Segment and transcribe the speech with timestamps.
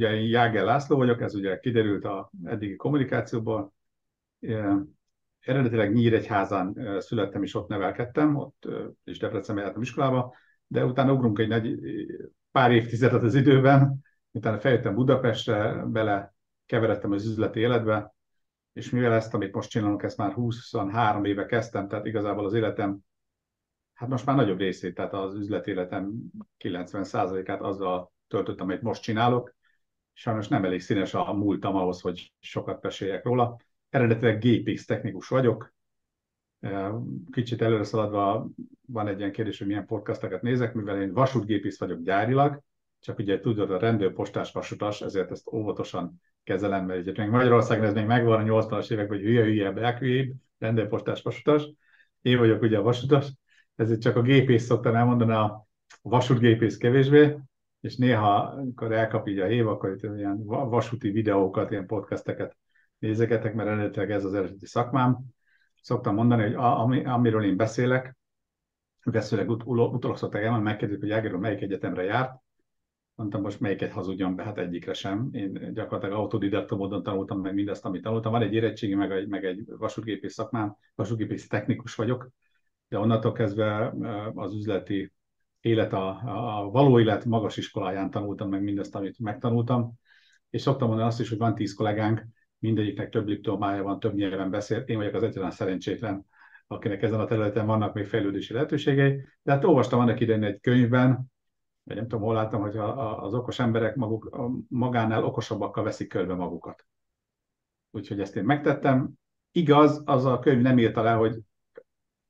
[0.00, 3.72] ugye én Jágel László vagyok, ez ugye kiderült a eddigi kommunikációból.
[5.40, 8.68] Eredetileg Nyíregyházán születtem és ott nevelkedtem, ott
[9.04, 10.34] is Debrecenben jártam iskolába,
[10.66, 11.78] de utána ugrunk egy nagy,
[12.52, 16.34] pár évtizedet az időben, utána feljöttem Budapestre, bele
[16.66, 18.14] keveredtem az üzleti életbe,
[18.72, 22.98] és mivel ezt, amit most csinálunk, ezt már 23 éve kezdtem, tehát igazából az életem,
[23.94, 26.12] hát most már nagyobb részét, tehát az üzleti életem
[26.58, 29.58] 90%-át azzal töltöttem, amit most csinálok.
[30.20, 33.56] Sajnos nem elég színes a múltam ahhoz, hogy sokat meséljek róla.
[33.88, 35.72] Eredetileg GPX technikus vagyok.
[37.30, 38.48] Kicsit előre szaladva
[38.86, 42.60] van egy ilyen kérdés, hogy milyen podcasteket nézek, mivel én vasútgépész vagyok gyárilag,
[42.98, 47.94] csak ugye tudod, a rendőrpostás vasutas, ezért ezt óvatosan kezelem, mert ugye még Magyarországon ez
[47.94, 51.70] még megvan a 80-as években, hogy hülye, hülye, belkülyébb, rendőrpostás vasutas.
[52.22, 53.32] Én vagyok ugye a vasutas,
[53.76, 55.66] ezért csak a gépész szoktam elmondani, a
[56.02, 57.36] vasútgépész kevésbé,
[57.80, 62.56] és néha, amikor elkap így a hév, akkor itt ilyen vasúti videókat, ilyen podcasteket
[62.98, 65.18] nézegetek, mert eredetileg ez az eredeti szakmám.
[65.82, 68.16] Szoktam mondani, hogy ami, amiről én beszélek,
[69.04, 72.40] beszélek ut- utólag szokták elmondani, megkérdezik, hogy Jágeró melyik egyetemre járt,
[73.14, 75.28] mondtam, most melyiket hazudjam be, hát egyikre sem.
[75.32, 78.32] Én gyakorlatilag autodidakta módon tanultam meg mindezt, amit tanultam.
[78.32, 82.30] Van egy érettségi, meg egy, meg egy vasútgépész szakmám, vasútgépész technikus vagyok,
[82.88, 83.94] de onnantól kezdve
[84.34, 85.12] az üzleti
[85.60, 86.08] élet, a,
[86.62, 89.92] a való élet magas iskoláján tanultam meg mindezt, amit megtanultam,
[90.50, 92.26] és szoktam mondani azt is, hogy van tíz kollégánk,
[92.58, 96.26] mindegyiknek több diplomája van, több nyelven beszél, én vagyok az egyetlen szerencsétlen,
[96.66, 99.24] akinek ezen a területen vannak még fejlődési lehetőségei.
[99.42, 101.30] De hát olvastam annak idején egy könyvben,
[101.82, 104.36] vagy nem tudom, hol láttam, hogy az okos emberek maguk
[104.68, 106.86] magánál okosabbakkal veszik körbe magukat.
[107.90, 109.10] Úgyhogy ezt én megtettem.
[109.52, 111.38] Igaz, az a könyv nem írta le, hogy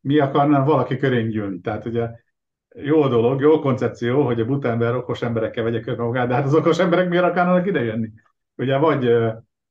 [0.00, 1.60] mi akarna valaki körén gyűlni.
[1.60, 2.10] Tehát ugye
[2.74, 6.54] jó dolog, jó koncepció, hogy a buta okos emberekkel vegye körbe magát, de hát az
[6.54, 8.12] okos emberek miért akarnak idejönni?
[8.56, 9.16] Ugye vagy,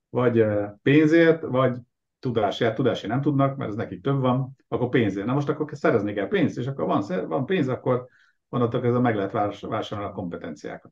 [0.10, 0.46] vagy
[0.82, 1.78] pénzért, vagy
[2.20, 5.26] tudásért, tudásért nem tudnak, mert ez nekik több van, akkor pénzért.
[5.26, 8.08] Na most akkor szerezni kell pénzt, és akkor van, van pénz, akkor
[8.50, 10.92] onnantól ez meg lehet vásárolni a kompetenciákat.